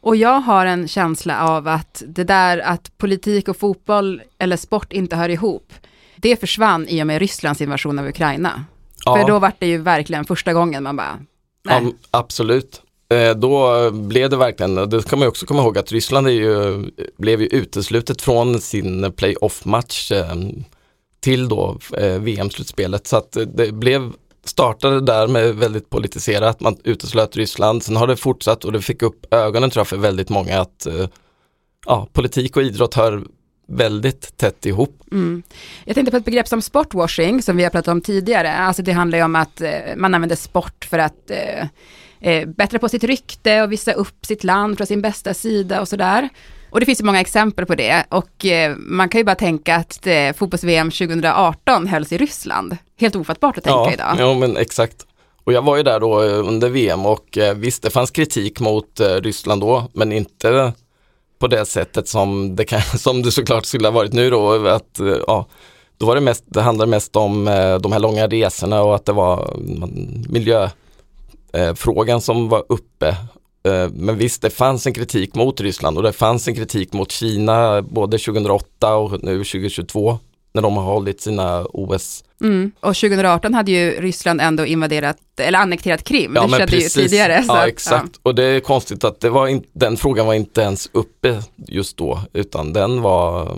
Och 0.00 0.16
jag 0.16 0.40
har 0.40 0.66
en 0.66 0.88
känsla 0.88 1.48
av 1.48 1.68
att 1.68 2.02
det 2.06 2.24
där 2.24 2.58
att 2.58 2.98
politik 2.98 3.48
och 3.48 3.56
fotboll 3.56 4.22
eller 4.38 4.56
sport 4.56 4.92
inte 4.92 5.16
hör 5.16 5.28
ihop, 5.28 5.72
det 6.16 6.40
försvann 6.40 6.88
i 6.88 7.02
och 7.02 7.06
med 7.06 7.18
Rysslands 7.18 7.60
invasion 7.60 7.98
av 7.98 8.06
Ukraina. 8.06 8.64
Ja. 9.04 9.16
För 9.16 9.26
då 9.26 9.38
var 9.38 9.52
det 9.58 9.66
ju 9.66 9.78
verkligen 9.78 10.24
första 10.24 10.52
gången 10.52 10.82
man 10.82 10.96
bara, 10.96 11.18
nej. 11.68 11.94
Absolut. 12.10 12.82
Eh, 13.10 13.34
då 13.34 13.90
blev 13.90 14.30
det 14.30 14.36
verkligen, 14.36 14.74
det 14.74 15.02
ska 15.02 15.16
man 15.16 15.28
också 15.28 15.46
komma 15.46 15.62
ihåg 15.62 15.78
att 15.78 15.92
Ryssland 15.92 16.26
är 16.26 16.30
ju, 16.30 16.84
blev 17.16 17.40
ju 17.40 17.46
uteslutet 17.46 18.22
från 18.22 18.60
sin 18.60 19.12
playoff-match 19.12 20.12
eh, 20.12 20.34
till 21.20 21.48
då 21.48 21.78
eh, 21.96 22.18
VM-slutspelet. 22.18 23.06
Så 23.06 23.16
att 23.16 23.36
det 23.54 23.72
blev 23.72 24.12
startade 24.44 25.00
där 25.00 25.26
med 25.26 25.54
väldigt 25.54 25.90
politiserat, 25.90 26.60
man 26.60 26.76
uteslöt 26.84 27.36
Ryssland. 27.36 27.82
Sen 27.82 27.96
har 27.96 28.06
det 28.06 28.16
fortsatt 28.16 28.64
och 28.64 28.72
det 28.72 28.82
fick 28.82 29.02
upp 29.02 29.34
ögonen 29.34 29.70
tror 29.70 29.80
jag 29.80 29.88
för 29.88 29.96
väldigt 29.96 30.28
många 30.28 30.60
att 30.60 30.86
ja, 31.86 32.08
politik 32.12 32.56
och 32.56 32.62
idrott 32.62 32.94
hör 32.94 33.24
väldigt 33.68 34.36
tätt 34.36 34.66
ihop. 34.66 35.02
Mm. 35.12 35.42
Jag 35.84 35.94
tänkte 35.94 36.10
på 36.10 36.16
ett 36.16 36.24
begrepp 36.24 36.48
som 36.48 36.62
sportwashing 36.62 37.42
som 37.42 37.56
vi 37.56 37.62
har 37.62 37.70
pratat 37.70 37.92
om 37.92 38.00
tidigare. 38.00 38.54
Alltså 38.54 38.82
det 38.82 38.92
handlar 38.92 39.18
ju 39.18 39.24
om 39.24 39.36
att 39.36 39.60
eh, 39.60 39.70
man 39.96 40.14
använder 40.14 40.36
sport 40.36 40.84
för 40.90 40.98
att 40.98 41.30
eh, 41.30 41.66
eh, 42.20 42.48
bättra 42.48 42.78
på 42.78 42.88
sitt 42.88 43.04
rykte 43.04 43.62
och 43.62 43.72
visa 43.72 43.92
upp 43.92 44.26
sitt 44.26 44.44
land 44.44 44.76
från 44.76 44.86
sin 44.86 45.02
bästa 45.02 45.34
sida 45.34 45.80
och 45.80 45.88
sådär. 45.88 46.28
Och 46.70 46.80
det 46.80 46.86
finns 46.86 47.00
ju 47.00 47.04
många 47.04 47.20
exempel 47.20 47.66
på 47.66 47.74
det 47.74 48.04
och 48.08 48.46
eh, 48.46 48.76
man 48.76 49.08
kan 49.08 49.18
ju 49.18 49.24
bara 49.24 49.34
tänka 49.34 49.76
att 49.76 50.06
eh, 50.06 50.32
fotbolls-VM 50.32 50.90
2018 50.90 51.86
hölls 51.86 52.12
i 52.12 52.18
Ryssland. 52.18 52.76
Helt 53.00 53.16
ofattbart 53.16 53.58
att 53.58 53.64
tänka 53.64 53.78
ja, 53.78 53.92
idag. 53.92 54.16
Ja, 54.18 54.34
men 54.34 54.56
exakt. 54.56 55.06
Och 55.44 55.52
jag 55.52 55.62
var 55.62 55.76
ju 55.76 55.82
där 55.82 56.00
då 56.00 56.22
eh, 56.22 56.48
under 56.48 56.68
VM 56.68 57.06
och 57.06 57.38
eh, 57.38 57.54
visst 57.54 57.82
det 57.82 57.90
fanns 57.90 58.10
kritik 58.10 58.60
mot 58.60 59.00
Ryssland 59.20 59.60
då, 59.60 59.90
men 59.92 60.12
inte 60.12 60.72
på 61.38 61.46
det 61.46 61.64
sättet 61.64 62.08
som 62.08 62.56
det, 62.56 62.64
kan, 62.64 62.80
som 62.98 63.22
det 63.22 63.32
såklart 63.32 63.66
skulle 63.66 63.86
ha 63.86 63.92
varit 63.92 64.12
nu 64.12 64.30
då. 64.30 64.66
Att, 64.66 65.00
ja, 65.26 65.46
då 65.98 66.06
var 66.06 66.14
det 66.14 66.20
mest, 66.20 66.44
det 66.46 66.62
handlade 66.62 66.90
mest 66.90 67.16
om 67.16 67.48
eh, 67.48 67.78
de 67.78 67.92
här 67.92 67.98
långa 67.98 68.26
resorna 68.26 68.82
och 68.82 68.94
att 68.94 69.04
det 69.04 69.12
var 69.12 69.54
mm, 69.54 70.24
miljöfrågan 70.28 72.16
eh, 72.16 72.20
som 72.20 72.48
var 72.48 72.64
uppe 72.68 73.08
eh, 73.66 73.88
men 73.92 74.18
visst, 74.18 74.42
det 74.42 74.50
fanns 74.50 74.86
en 74.86 74.92
kritik 74.92 75.34
mot 75.34 75.60
Ryssland 75.60 75.96
och 75.96 76.02
det 76.02 76.12
fanns 76.12 76.48
en 76.48 76.54
kritik 76.54 76.92
mot 76.92 77.12
Kina 77.12 77.82
både 77.82 78.18
2008 78.18 78.96
och 78.96 79.22
nu 79.22 79.44
2022 79.44 80.18
när 80.58 80.62
de 80.62 80.76
har 80.76 80.84
hållit 80.84 81.20
sina 81.20 81.64
OS. 81.64 82.24
Mm. 82.40 82.72
Och 82.80 82.96
2018 82.96 83.54
hade 83.54 83.70
ju 83.72 83.90
Ryssland 83.90 84.40
ändå 84.40 84.66
invaderat, 84.66 85.18
eller 85.40 85.58
annekterat 85.58 86.04
Krim, 86.04 86.32
ja, 86.34 86.46
det 86.46 86.48
skedde 86.48 86.76
ju 86.76 86.88
tidigare. 86.88 87.42
Så, 87.42 87.52
ja, 87.52 87.68
exakt. 87.68 88.10
Ja. 88.12 88.20
Och 88.22 88.34
det 88.34 88.44
är 88.44 88.60
konstigt 88.60 89.04
att 89.04 89.20
det 89.20 89.30
var 89.30 89.48
in, 89.48 89.64
den 89.72 89.96
frågan 89.96 90.26
var 90.26 90.34
inte 90.34 90.60
ens 90.60 90.90
uppe 90.92 91.42
just 91.56 91.96
då, 91.96 92.20
utan 92.32 92.72
den 92.72 93.02
var 93.02 93.56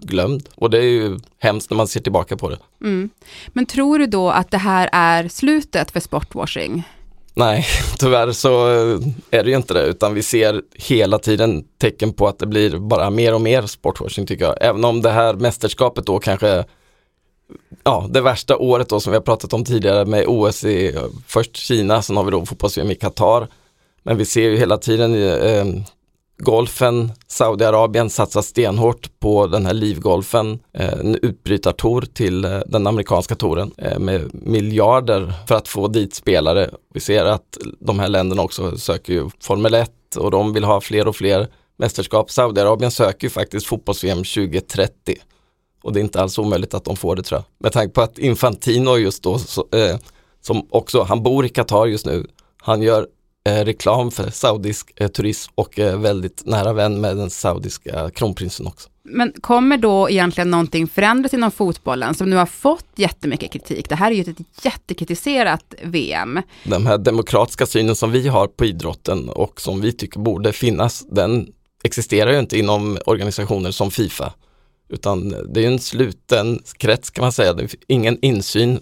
glömd. 0.00 0.48
Och 0.54 0.70
det 0.70 0.78
är 0.78 0.90
ju 0.90 1.18
hemskt 1.38 1.70
när 1.70 1.76
man 1.76 1.88
ser 1.88 2.00
tillbaka 2.00 2.36
på 2.36 2.50
det. 2.50 2.58
Mm. 2.80 3.10
Men 3.48 3.66
tror 3.66 3.98
du 3.98 4.06
då 4.06 4.30
att 4.30 4.50
det 4.50 4.58
här 4.58 4.88
är 4.92 5.28
slutet 5.28 5.90
för 5.90 6.00
sportwashing? 6.00 6.88
Nej, 7.36 7.66
tyvärr 7.98 8.32
så 8.32 8.68
eh, 8.70 8.98
är 9.30 9.44
det 9.44 9.50
ju 9.50 9.56
inte 9.56 9.74
det 9.74 9.82
utan 9.82 10.14
vi 10.14 10.22
ser 10.22 10.62
hela 10.74 11.18
tiden 11.18 11.64
tecken 11.78 12.12
på 12.12 12.28
att 12.28 12.38
det 12.38 12.46
blir 12.46 12.78
bara 12.78 13.10
mer 13.10 13.34
och 13.34 13.40
mer 13.40 13.62
sportwashing 13.62 14.26
tycker 14.26 14.44
jag. 14.44 14.56
Även 14.60 14.84
om 14.84 15.02
det 15.02 15.10
här 15.10 15.34
mästerskapet 15.34 16.06
då 16.06 16.18
kanske 16.18 16.64
Ja, 17.84 18.06
det 18.10 18.20
värsta 18.20 18.56
året 18.56 18.88
då 18.88 19.00
som 19.00 19.10
vi 19.10 19.16
har 19.16 19.22
pratat 19.22 19.52
om 19.52 19.64
tidigare 19.64 20.04
med 20.04 20.24
OS 20.26 20.64
i 20.64 20.94
eh, 20.94 21.02
först 21.26 21.56
Kina, 21.56 22.02
sen 22.02 22.16
har 22.16 22.24
vi 22.24 22.30
då 22.30 22.46
fotbolls-VM 22.46 22.90
i 22.90 22.94
Qatar. 22.94 23.48
Men 24.02 24.16
vi 24.16 24.24
ser 24.24 24.42
ju 24.48 24.56
hela 24.56 24.78
tiden 24.78 25.14
eh, 25.14 25.64
golfen, 26.38 27.12
Saudiarabien 27.26 28.10
satsar 28.10 28.42
stenhårt 28.42 29.20
på 29.20 29.46
den 29.46 29.66
här 29.66 29.74
livgolfen, 29.74 30.58
eh, 30.72 30.92
en 30.92 31.14
utbrytartor 31.14 32.02
till 32.02 32.44
eh, 32.44 32.58
den 32.66 32.86
amerikanska 32.86 33.34
touren 33.34 33.72
eh, 33.78 33.98
med 33.98 34.30
miljarder 34.32 35.32
för 35.48 35.54
att 35.54 35.68
få 35.68 35.88
dit 35.88 36.14
spelare. 36.14 36.70
Vi 36.94 37.00
ser 37.00 37.24
att 37.24 37.58
de 37.80 37.98
här 37.98 38.08
länderna 38.08 38.42
också 38.42 38.78
söker 38.78 39.12
ju 39.12 39.30
Formel 39.40 39.74
1 39.74 39.90
och 40.16 40.30
de 40.30 40.52
vill 40.52 40.64
ha 40.64 40.80
fler 40.80 41.08
och 41.08 41.16
fler 41.16 41.48
mästerskap. 41.76 42.30
Saudiarabien 42.30 42.90
söker 42.90 43.26
ju 43.26 43.30
faktiskt 43.30 43.66
fotbolls-VM 43.66 44.18
2030 44.18 45.14
och 45.82 45.92
det 45.92 46.00
är 46.00 46.02
inte 46.02 46.20
alls 46.20 46.38
omöjligt 46.38 46.74
att 46.74 46.84
de 46.84 46.96
får 46.96 47.16
det 47.16 47.22
tror 47.22 47.38
jag. 47.38 47.44
Med 47.58 47.72
tanke 47.72 47.94
på 47.94 48.02
att 48.02 48.18
Infantino 48.18 48.96
just 48.96 49.22
då, 49.22 49.38
så, 49.38 49.68
eh, 49.72 49.96
som 50.40 50.66
också, 50.70 51.02
han 51.02 51.22
bor 51.22 51.46
i 51.46 51.48
Qatar 51.48 51.86
just 51.86 52.06
nu, 52.06 52.26
han 52.62 52.82
gör 52.82 53.06
reklam 53.46 54.10
för 54.10 54.30
saudisk 54.30 54.92
eh, 54.96 55.08
turism 55.08 55.52
och 55.54 55.78
är 55.78 55.96
väldigt 55.96 56.42
nära 56.46 56.72
vän 56.72 57.00
med 57.00 57.16
den 57.16 57.30
saudiska 57.30 58.10
kronprinsen 58.10 58.66
också. 58.66 58.88
Men 59.08 59.32
kommer 59.40 59.78
då 59.78 60.10
egentligen 60.10 60.50
någonting 60.50 60.86
förändras 60.86 61.34
inom 61.34 61.50
fotbollen 61.50 62.14
som 62.14 62.30
nu 62.30 62.36
har 62.36 62.46
fått 62.46 62.86
jättemycket 62.96 63.52
kritik? 63.52 63.88
Det 63.88 63.94
här 63.94 64.10
är 64.10 64.14
ju 64.14 64.20
ett 64.20 64.64
jättekritiserat 64.64 65.74
VM. 65.82 66.42
Den 66.64 66.86
här 66.86 66.98
demokratiska 66.98 67.66
synen 67.66 67.96
som 67.96 68.12
vi 68.12 68.28
har 68.28 68.46
på 68.46 68.64
idrotten 68.64 69.28
och 69.28 69.60
som 69.60 69.80
vi 69.80 69.92
tycker 69.92 70.20
borde 70.20 70.52
finnas, 70.52 71.06
den 71.10 71.48
existerar 71.84 72.32
ju 72.32 72.38
inte 72.38 72.58
inom 72.58 72.98
organisationer 73.06 73.70
som 73.70 73.90
Fifa. 73.90 74.32
Utan 74.88 75.28
det 75.28 75.64
är 75.64 75.68
en 75.68 75.78
sluten 75.78 76.62
krets 76.76 77.10
kan 77.10 77.22
man 77.22 77.32
säga, 77.32 77.52
det 77.52 77.62
är 77.62 77.70
ingen 77.86 78.18
insyn. 78.22 78.80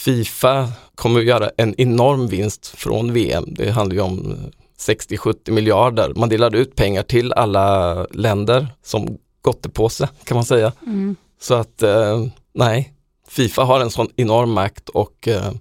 Eh, 0.00 0.14
Fifa 0.14 0.68
kommer 0.94 1.20
att 1.20 1.26
göra 1.26 1.50
en 1.56 1.80
enorm 1.80 2.26
vinst 2.26 2.66
från 2.66 3.12
VM. 3.12 3.44
Det 3.46 3.70
handlar 3.70 3.94
ju 3.94 4.00
om 4.00 4.36
60-70 4.78 5.50
miljarder. 5.50 6.12
Man 6.16 6.28
delar 6.28 6.54
ut 6.54 6.76
pengar 6.76 7.02
till 7.02 7.32
alla 7.32 7.94
länder 8.04 8.66
som 8.82 9.18
gottepåse 9.42 10.08
kan 10.24 10.34
man 10.34 10.44
säga. 10.44 10.72
Mm. 10.86 11.16
Så 11.40 11.54
att 11.54 11.82
eh, 11.82 12.24
nej, 12.54 12.92
Fifa 13.28 13.62
har 13.62 13.80
en 13.80 13.90
sån 13.90 14.08
enorm 14.16 14.52
makt 14.52 14.88
och 14.88 15.28
eh, 15.28 15.52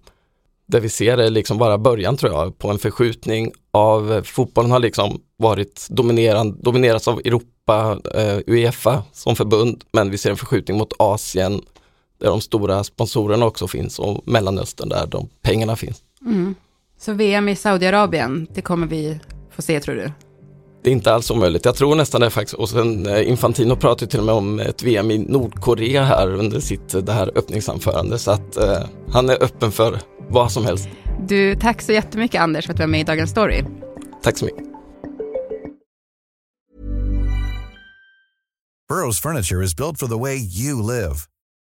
det 0.68 0.80
vi 0.80 0.90
ser 0.90 1.18
är 1.18 1.30
liksom 1.30 1.58
bara 1.58 1.78
början 1.78 2.18
tror 2.18 2.34
jag 2.34 2.58
på 2.58 2.70
en 2.70 2.80
förskjutning 2.80 3.52
av 3.72 4.22
fotbollen 4.26 4.72
har 4.72 4.80
liksom 4.80 5.22
varit 5.38 5.88
dominerad, 5.90 6.64
dominerats 6.64 7.08
av 7.08 7.20
Europa, 7.20 8.00
eh, 8.16 8.38
Uefa 8.48 9.04
som 9.14 9.36
förbund 9.36 9.84
men 9.92 10.12
vi 10.12 10.18
ser 10.18 10.30
en 10.30 10.38
förskjutning 10.38 10.78
mot 10.78 10.94
Asien 11.00 11.62
där 12.20 12.30
de 12.30 12.42
stora 12.42 12.84
sponsorerna 12.84 13.46
också 13.46 13.68
finns 13.68 14.00
och 14.00 14.22
Mellanöstern 14.26 14.90
där 14.90 15.08
de 15.08 15.30
pengarna 15.42 15.76
finns. 15.76 16.02
Mm. 16.26 16.56
Så 17.00 17.14
VM 17.14 17.50
i 17.50 17.56
Saudiarabien, 17.56 18.48
det 18.54 18.62
kommer 18.62 18.88
vi 18.88 19.20
få 19.52 19.62
se 19.62 19.80
tror 19.80 19.96
du? 19.96 20.12
Det 20.84 20.90
är 20.90 20.94
inte 20.94 21.14
alls 21.14 21.32
omöjligt. 21.32 21.66
Jag 21.66 21.76
tror 21.76 21.96
nästan 21.96 22.22
det 22.22 22.30
faktiskt. 22.30 22.54
Och 22.54 22.70
sen 22.70 23.06
eh, 23.06 23.30
Infantino 23.30 23.76
pratade 23.76 24.12
till 24.12 24.20
och 24.20 24.26
med 24.26 24.36
om 24.36 24.60
ett 24.60 24.84
VM 24.84 25.12
i 25.12 25.18
Nordkorea 25.18 26.04
här 26.04 26.34
under 26.34 26.60
sitt 26.60 27.06
det 27.06 27.12
här 27.12 27.32
öppningsanförande. 27.36 28.18
Så 28.18 28.32
att 28.32 28.58
eh, 28.58 28.84
han 29.12 29.30
är 29.30 29.44
öppen 29.44 29.72
för 29.72 30.00
vad 30.30 30.52
som 30.52 30.66
helst. 30.66 30.90
Du, 31.28 31.56
tack 31.56 31.82
så 31.82 31.92
jättemycket 31.92 32.42
Anders 32.42 32.66
för 32.66 32.74
att 32.74 32.78
du 32.78 32.84
var 32.84 32.88
med 32.88 33.00
i 33.00 33.04
Dagens 33.04 33.32
Story. 33.32 33.64
Tack 34.24 34.38
så 34.38 34.46
mycket. 34.46 34.64
Burrows 38.90 39.22
furniture 39.22 39.64
is 39.66 39.76
built 39.76 40.00
for 40.00 40.08
the 40.08 40.20
way 40.20 40.36
you 40.36 40.82
live. 40.82 41.16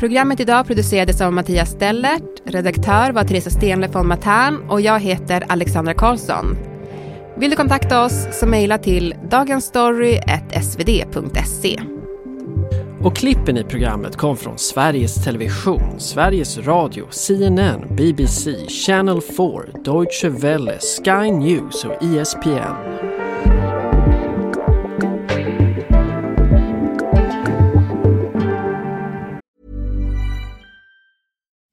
Programmet 0.00 0.40
idag 0.40 0.66
producerades 0.66 1.20
av 1.20 1.32
Mattias 1.32 1.70
Stellert, 1.70 2.42
redaktör 2.44 3.12
var 3.12 3.24
Teresa 3.24 3.50
Stenle 3.50 3.88
von 3.88 4.08
Matern 4.08 4.70
och 4.70 4.80
jag 4.80 5.00
heter 5.00 5.44
Alexandra 5.48 5.94
Karlsson. 5.94 6.56
Vill 7.36 7.50
du 7.50 7.56
kontakta 7.56 8.04
oss 8.04 8.26
så 8.32 8.46
mejla 8.46 8.78
till 8.78 9.14
dagensstory.svd.se. 9.30 11.80
Och 13.00 13.16
klippen 13.16 13.56
i 13.56 13.64
programmet 13.64 14.16
kom 14.16 14.36
från 14.36 14.58
Sveriges 14.58 15.24
Television, 15.24 16.00
Sveriges 16.00 16.58
Radio, 16.58 17.06
CNN, 17.10 17.96
BBC, 17.96 18.68
Channel 18.68 19.20
4, 19.20 19.36
Deutsche 19.84 20.28
Welle, 20.28 20.78
Sky 20.78 21.30
News 21.30 21.84
och 21.84 22.02
ESPN. 22.02 23.19